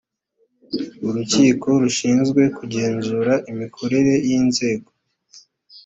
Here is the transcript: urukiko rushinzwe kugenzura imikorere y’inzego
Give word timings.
urukiko 1.07 1.67
rushinzwe 1.81 2.41
kugenzura 2.57 3.33
imikorere 3.51 4.13
y’inzego 4.27 4.89